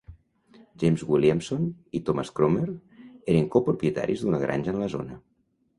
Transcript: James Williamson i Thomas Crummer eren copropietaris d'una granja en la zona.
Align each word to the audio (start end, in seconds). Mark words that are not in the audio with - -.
James 0.83 1.03
Williamson 1.11 1.67
i 1.99 2.03
Thomas 2.09 2.33
Crummer 2.41 2.67
eren 3.35 3.53
copropietaris 3.59 4.27
d'una 4.27 4.43
granja 4.47 4.77
en 4.77 4.83
la 4.85 4.95
zona. 4.99 5.25